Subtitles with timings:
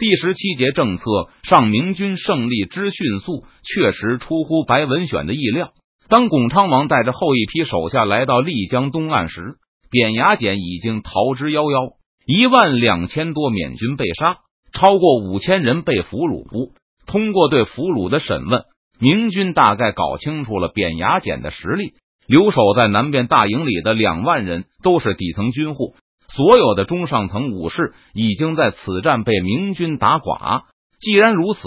[0.00, 1.04] 第十七节政策
[1.42, 5.72] 上，明军胜利之迅速，确实出乎白文选的意料。
[6.08, 9.56] 当巩昌王带着后一批手下来到丽江东岸时，
[9.90, 14.38] 扁牙简已经逃之夭夭，一万两千多缅军被杀，
[14.72, 16.72] 超过五千人被俘虏。
[17.06, 18.62] 通过对俘虏的审问，
[18.98, 21.92] 明军大概搞清楚了扁牙简的实力。
[22.26, 25.94] 留守在南边大营里的两万人都是底层军户。
[26.36, 30.64] 所有的中上层武士已经在此战被明军打垮。
[31.00, 31.60] 既然如此，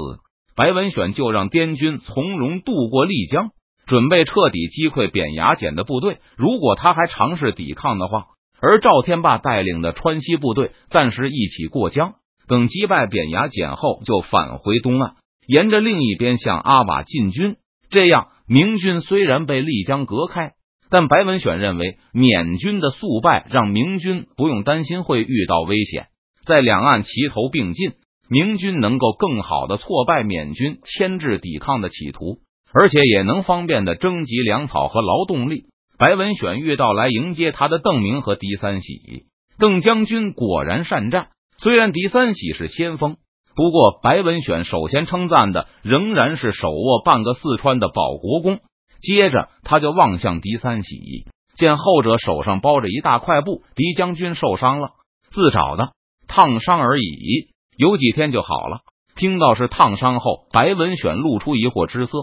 [0.55, 3.49] 白文选就让滇军从容渡过丽江，
[3.85, 6.19] 准备彻底击溃扁牙简的部队。
[6.37, 8.25] 如果他还尝试抵抗的话，
[8.61, 12.13] 而赵天霸带领的川西部队暂时一起过江，
[12.47, 15.15] 等击败扁牙简后，就返回东岸，
[15.47, 17.57] 沿着另一边向阿瓦进军。
[17.89, 20.53] 这样，明军虽然被丽江隔开。
[20.93, 26.09] 但白文选认为，缅军的速败让明军不用担心会遇到危险，
[26.45, 27.93] 在两岸齐头并进，
[28.29, 32.37] 明军能够更好的挫败缅军牵制抵抗的企图，
[32.71, 35.63] 而且也能方便的征集粮草和劳动力。
[35.97, 39.25] 白文选遇到来迎接他的邓明和狄三喜，
[39.57, 41.29] 邓将军果然善战。
[41.57, 43.17] 虽然狄三喜是先锋，
[43.55, 48.59] 不过白文选首先称赞的仍然是手握半个四川的保国公。
[49.03, 53.61] 接着，他就望向狄三喜，见后者手上包着一大块布。
[53.75, 54.91] 狄将军受伤了，
[55.29, 55.91] 自找的，
[56.25, 58.79] 烫伤而已，有几天就好了。
[59.15, 62.13] 听到是烫伤后，白文选露出疑惑之色。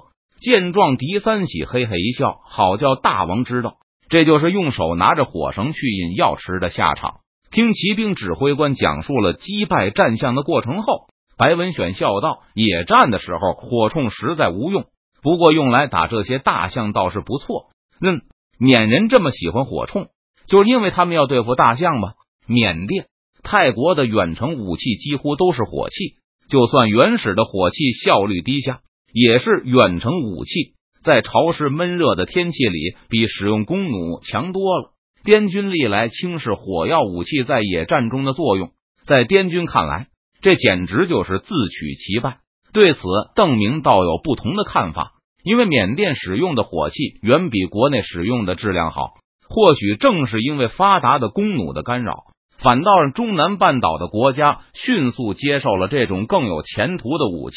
[0.41, 3.75] 见状，狄三喜嘿嘿一笑：“好叫大王知道，
[4.09, 7.21] 这就是用手拿着火绳去引药池的下场。”
[7.53, 14.87] 听骑兵指挥官讲述了击败战象的过程后，白文选笑道：“野战的时候，火铳实在无用。”
[15.23, 17.71] 不过用来打这些大象倒是不错。
[18.01, 18.23] 嗯，
[18.59, 20.09] 缅人这么喜欢火铳，
[20.47, 22.15] 就是因为他们要对付大象吗？
[22.47, 23.07] 缅甸、
[23.43, 26.17] 泰国的远程武器几乎都是火器，
[26.49, 28.81] 就算原始的火器效率低下，
[29.13, 34.93] 也是远程武器，在潮湿闷热的天气里，比使用弓弩强多了。
[35.23, 38.71] 滇军历来轻视火药武器在野战中的作用，
[39.05, 40.09] 在滇军看来，
[40.41, 42.39] 这简直就是自取其败。
[42.73, 43.01] 对此，
[43.35, 45.13] 邓明倒有不同的看法。
[45.45, 49.15] 因为缅甸使用的火器远比国内使用的质量好，
[49.49, 52.25] 或许正是因为发达的弓弩的干扰，
[52.59, 57.57] 反倒让中南半岛的国家迅速接受了这种更有前途的武器。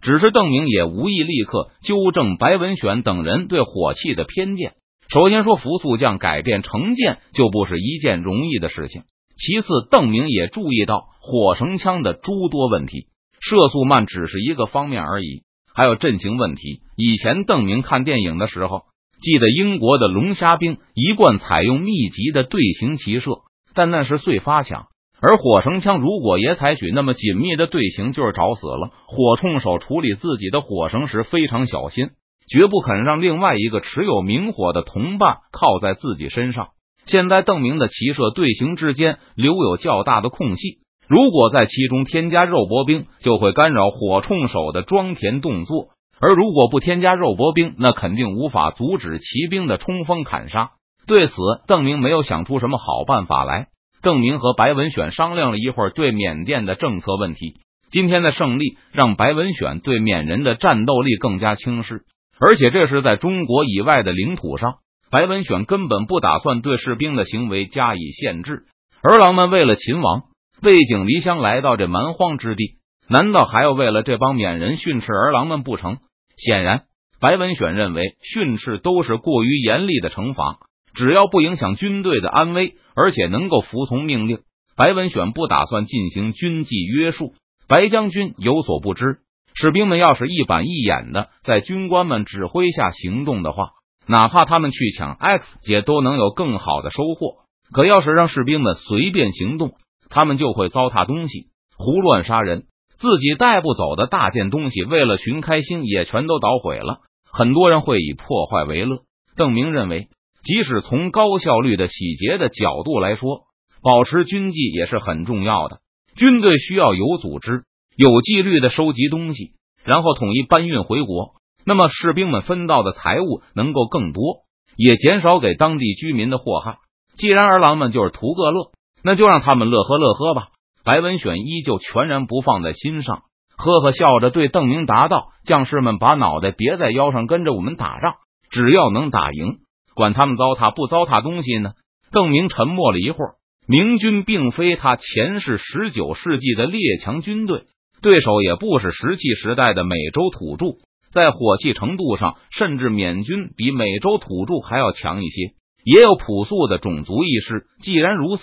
[0.00, 4.72] 只是邓明也无意立刻纠正白文选等人对火器的偏见。
[5.08, 9.02] 首先说，扶速将改变成剑就不是一件容易的事情。
[9.36, 13.06] 其次，邓明也注意到火绳枪的诸多问题。
[13.40, 15.42] 射速慢只是一个方面而已，
[15.74, 16.80] 还有阵型问题。
[16.96, 18.82] 以前邓明看电影的时候，
[19.20, 23.30] 记得英国的龙虾兵一贯采用密集的队形骑射，
[23.74, 24.86] 但那是碎发枪；
[25.20, 28.90] 而火绳枪如果也采取那么紧密的队形，就是找死了。
[29.06, 32.10] 火铳手处理自己的火绳时非常小心，
[32.48, 36.68] 绝不肯让另外一个持有明火的同伴靠在自己身上。
[37.04, 40.81] 现在邓明的骑射队形之间留有较大的空隙。
[41.12, 50.70] 如果在其中添加肉搏兵，就会干扰火铳手的装填动作；而如果不添加肉搏兵，那肯定无法阻止骑兵的冲锋砍杀。
[51.06, 51.34] 对此，
[51.66, 53.66] 邓明没有想出什么好办法来。
[54.00, 57.56] 邓明和白文选商量了一会儿对缅甸的政策问题。
[57.90, 62.04] 今天的胜利让白文选对缅人的战斗力更加轻视，
[62.40, 64.76] 而且这是在中国以外的领土上，
[65.10, 68.62] 白文选根本不打算对士兵的行为加以限制。
[69.02, 70.22] 儿郎们为了秦王。
[70.62, 72.76] 背井离乡来到这蛮荒之地，
[73.08, 75.98] 难道还要为了这帮缅人训斥儿郎们不成？
[76.36, 76.84] 显然，
[77.20, 80.60] 白文选认为训斥都是过于严厉的惩罚，
[80.94, 84.38] 只要不影响军队的安危，而且能够服从命令，
[84.76, 87.34] 白文选不打算进行军纪约束。
[87.66, 89.18] 白将军有所不知，
[89.54, 93.70] 士兵们要是一板一眼的在军官们指挥下行动的话，
[94.06, 97.42] 哪怕他们去抢 X 也都能有更好的收获。
[97.72, 99.72] 可要是让士兵们随便行动，
[100.14, 101.46] 他们就会糟蹋东西，
[101.78, 102.64] 胡乱杀人，
[102.98, 106.98] 自己带不走的大件东西，为了寻开心也全都捣毁了。
[107.32, 108.98] 很多人会以破坏为乐。
[109.36, 110.08] 邓明认为，
[110.44, 113.44] 即使从高效率的洗劫的角度来说，
[113.82, 115.78] 保持军纪也是很重要的。
[116.14, 117.62] 军队需要有组织、
[117.96, 121.36] 有纪律的收集东西，然后统一搬运回国。
[121.64, 124.42] 那么士兵们分到的财物能够更多，
[124.76, 126.76] 也减少给当地居民的祸害。
[127.16, 128.72] 既然儿郎们就是图个乐。
[129.04, 130.48] 那就让他们乐呵乐呵吧。
[130.84, 133.22] 白文选依旧全然不放在心上，
[133.56, 138.14] 呵呵笑着对邓明答道：“将士们把脑袋别在腰上，跟着我们打仗，
[138.50, 139.58] 只要能打赢，
[139.94, 141.72] 管他们糟蹋不糟蹋东西呢。”
[142.12, 143.34] 邓明沉默了一会儿。
[143.66, 147.62] 明军并非他前世十九世纪的列强军队，
[148.02, 150.78] 对手也不是石器时代的美洲土著，
[151.12, 155.54] 在火器程度上，甚至缅军比美洲土著还要强一些。
[155.84, 157.66] 也有朴素的种族意识。
[157.80, 158.42] 既然如此，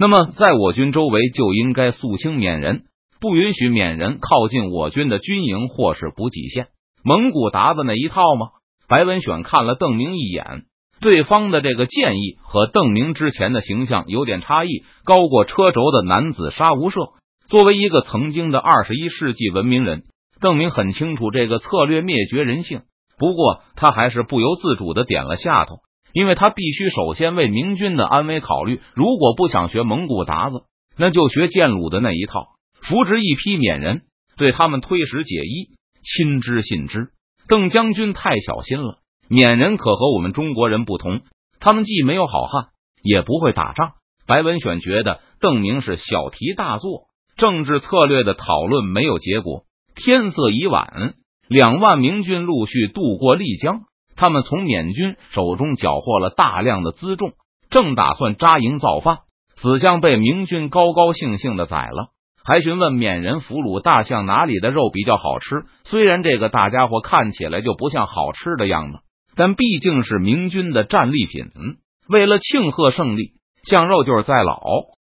[0.00, 2.84] 那么在我军周围就应该肃清缅人，
[3.20, 6.68] 不允许缅人靠近我军的军营或是补给线。
[7.02, 8.48] 蒙古鞑子那一套吗？
[8.88, 10.62] 白文选看了邓明一眼，
[11.00, 14.84] 对方的这个建议和邓明之前的形象有点差异。
[15.04, 17.14] 高过车轴的男子杀无赦。
[17.48, 20.04] 作为一个曾经的二十一世纪文明人，
[20.40, 22.82] 邓明很清楚这个策略灭绝人性。
[23.18, 25.80] 不过他还是不由自主的点了下头。
[26.12, 30.64] 因为他必须首先为明军的安危考虑，如果不想学蒙古鞑子，
[30.96, 32.46] 那就学建鲁的那一套，
[32.80, 34.02] 扶植一批缅人，
[34.36, 35.70] 对他们推使解衣，
[36.02, 37.08] 亲之信之。
[37.48, 41.20] 邓将军太小心了，缅人可和我们中国人不同，
[41.60, 42.68] 他们既没有好汉，
[43.02, 43.92] 也不会打仗。
[44.26, 47.06] 白文选觉得邓明是小题大做，
[47.36, 49.64] 政治策略的讨论没有结果。
[49.94, 51.14] 天色已晚，
[51.48, 53.82] 两万明军陆续渡过丽江。
[54.18, 57.32] 他们从缅军手中缴获了大量的辎重，
[57.70, 59.18] 正打算扎营造饭，
[59.54, 62.08] 死相被明军高高兴兴的宰了，
[62.44, 65.64] 还询问缅人俘虏大象哪里的肉比较好吃。
[65.84, 68.98] 虽然这个大家伙看起来就不像好吃的样子，
[69.36, 71.52] 但毕竟是明军的战利品。
[72.08, 74.60] 为了庆贺胜利，象肉就是再老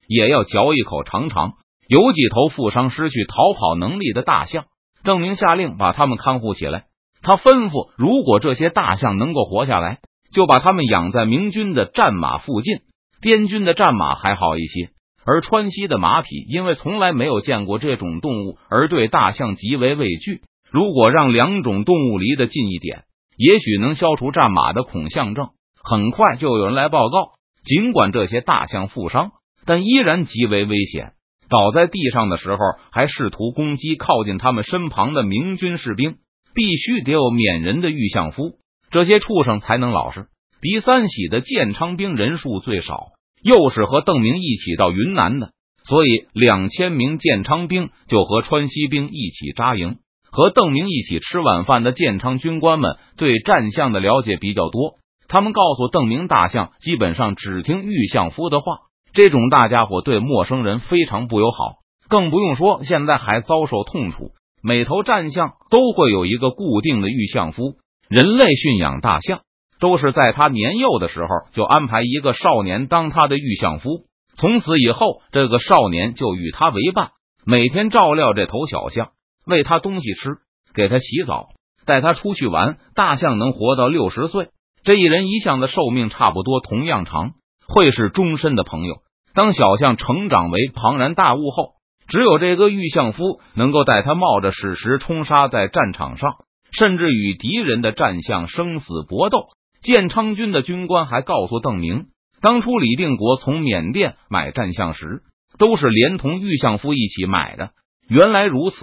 [0.07, 1.53] 也要嚼一口尝尝。
[1.87, 4.65] 有几头负伤、失去逃跑能力的大象，
[5.03, 6.85] 郑明下令把他们看护起来。
[7.25, 9.97] 他吩咐：如果这些大象能够活下来，
[10.31, 12.81] 就把他们养在明军的战马附近。
[13.19, 14.91] 边军的战马还好一些，
[15.25, 20.41] 而川西的马匹因为从来没有见过这种动物，而对大象极为畏惧。
[20.69, 23.05] 如果让两种动物离得近一点，
[23.37, 25.49] 也许能消除战马的恐象症。
[25.83, 27.31] 很快就有人来报告，
[27.63, 29.31] 尽管这些大象负伤，
[29.65, 31.13] 但依然极为危险。
[31.49, 32.59] 倒在地上的时候，
[32.91, 36.17] 还试图攻击靠近他们身旁的明军士兵。
[36.55, 38.53] 必须得有缅人的御相夫，
[38.89, 40.25] 这些畜生才能老实。
[40.61, 43.09] 狄三喜的建昌兵人数最少，
[43.43, 45.51] 又是和邓明一起到云南的，
[45.83, 49.97] 所以两千名建昌兵就和川西兵一起扎营。
[50.31, 54.95] 和邓明一起吃晚饭的建昌军官们对战象的了解比较多，
[55.27, 58.79] 他们告诉邓明，大象基本上只听玉相夫的话。
[59.13, 61.75] 这种大家伙对陌生人非常不友好，
[62.09, 64.31] 更不用说现在还遭受痛楚。
[64.67, 67.75] 每头战象都会有一个固定的御相夫。
[68.09, 69.41] 人类驯养大象，
[69.79, 74.07] 都是在他年幼的时候就安排一个少年当他的御相夫。
[74.35, 77.11] 从此以后，这个少年就与他为伴，
[77.45, 79.09] 每天照料这头小象，
[79.45, 80.37] 喂他东西吃，
[80.73, 81.49] 给他洗澡，
[81.85, 82.77] 带他出去玩。
[82.95, 84.47] 大象能活到六十岁，
[84.83, 87.33] 这一人一象的寿命差不多同样长，
[87.67, 88.95] 会是终身的朋友。
[89.35, 91.74] 当小象成长为庞然大物后。
[92.07, 96.33] 只有这个玉相夫能够带他冒着矢石冲杀在战场上，
[96.71, 99.45] 甚至与敌人的战象生死搏斗。
[99.81, 102.05] 建昌军的军官还告诉邓明，
[102.41, 105.21] 当初李定国从缅甸买战象时，
[105.59, 107.71] 都是连同玉相夫一起买的。
[108.07, 108.77] 原来如此，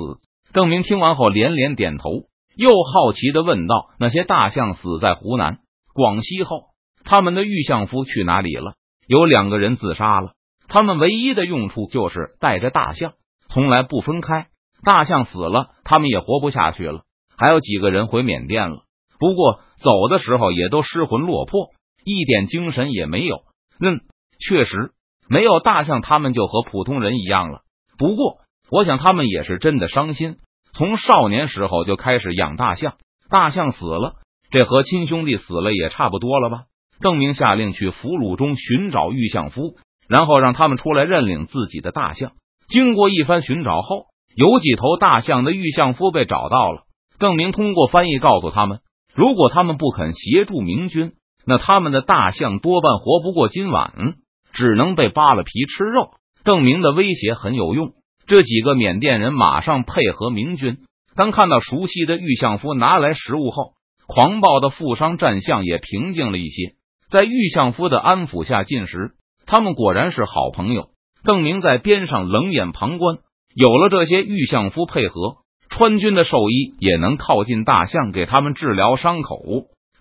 [0.52, 2.08] 邓明听完后连连点头，
[2.56, 5.58] 又好奇的问道：“那些大象死在湖南、
[5.94, 6.66] 广西后，
[7.04, 8.74] 他们的玉相夫去哪里了？”
[9.08, 10.32] 有两个人自杀了。
[10.72, 13.12] 他们唯一的用处就是带着大象，
[13.50, 14.46] 从来不分开。
[14.82, 17.02] 大象死了，他们也活不下去了。
[17.36, 18.78] 还有几个人回缅甸了，
[19.18, 21.68] 不过走的时候也都失魂落魄，
[22.06, 23.42] 一点精神也没有。
[23.80, 24.00] 嗯，
[24.38, 24.92] 确实
[25.28, 27.60] 没有大象，他们就和普通人一样了。
[27.98, 28.38] 不过，
[28.70, 30.38] 我想他们也是真的伤心。
[30.72, 32.94] 从少年时候就开始养大象，
[33.28, 34.14] 大象死了，
[34.50, 36.62] 这和亲兄弟死了也差不多了吧？
[37.02, 39.76] 邓明下令去俘虏中寻找玉相夫。
[40.08, 42.32] 然后让他们出来认领自己的大象。
[42.68, 46.82] 经过一番寻找后，有几头大象的玉相夫被找到了。
[47.18, 48.80] 邓明通过翻译告诉他们，
[49.14, 51.12] 如果他们不肯协助明军，
[51.46, 54.14] 那他们的大象多半活不过今晚，
[54.52, 56.10] 只能被扒了皮吃肉。
[56.44, 57.92] 邓明的威胁很有用，
[58.26, 60.78] 这几个缅甸人马上配合明军。
[61.14, 63.74] 当看到熟悉的玉相夫拿来食物后，
[64.06, 66.72] 狂暴的富商战象也平静了一些。
[67.10, 69.12] 在玉相夫的安抚下进食。
[69.46, 70.88] 他们果然是好朋友。
[71.24, 73.18] 邓明在边上冷眼旁观，
[73.54, 75.36] 有了这些御相夫配合，
[75.68, 79.38] 川军的兽医也能靠近大象，给他们治疗伤口。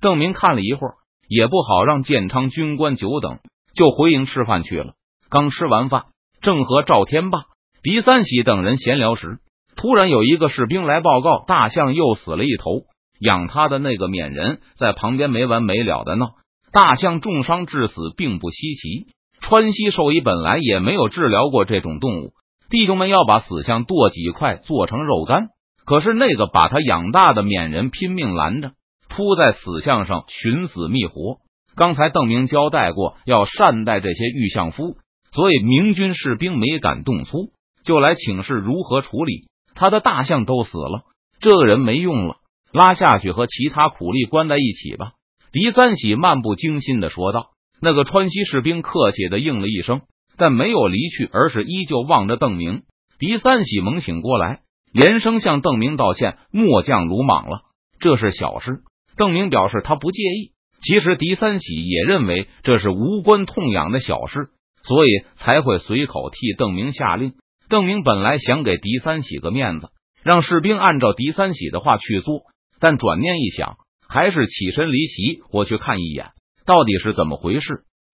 [0.01, 0.93] 邓明看了一会儿，
[1.27, 3.37] 也不好让建昌军官久等，
[3.75, 4.93] 就回营吃饭去了。
[5.29, 6.05] 刚吃完饭，
[6.41, 7.43] 正和赵天霸、
[7.83, 9.37] 狄三喜等人闲聊时，
[9.75, 12.81] 突然有一个士兵来报告，大象又死了一头。
[13.19, 16.31] 养他的那个缅人在旁边没完没了的闹。
[16.73, 19.05] 大象重伤致死并不稀奇。
[19.41, 22.33] 川西兽医本来也没有治疗过这种动物，
[22.69, 25.49] 弟兄们要把死象剁几块做成肉干。
[25.83, 28.71] 可是那个把他养大的缅人拼命拦着，
[29.09, 31.39] 扑在死相上寻死觅活。
[31.75, 34.95] 刚才邓明交代过要善待这些玉相夫，
[35.33, 37.51] 所以明军士兵没敢动粗，
[37.83, 39.47] 就来请示如何处理。
[39.73, 41.01] 他的大象都死了，
[41.39, 42.35] 这个人没用了，
[42.71, 45.13] 拉下去和其他苦力关在一起吧。
[45.51, 47.47] 狄三喜漫不经心的说道。
[47.81, 50.01] 那个川西士兵客气的应了一声，
[50.37, 52.83] 但没有离去，而是依旧望着邓明。
[53.17, 54.59] 狄三喜猛醒过来，
[54.93, 57.61] 连声向邓明道歉：“末将鲁莽了，
[57.99, 58.81] 这是小事。”
[59.17, 60.51] 邓明表示他不介意。
[60.81, 64.49] 其实狄三喜也认为这是无关痛痒的小事，
[64.83, 67.33] 所以才会随口替邓明下令。
[67.69, 69.89] 邓明本来想给狄三喜个面子，
[70.23, 72.41] 让士兵按照狄三喜的话去做，
[72.79, 76.31] 但转念一想，还是起身离席，我去看一眼。
[76.65, 77.83] 到底是怎么回事？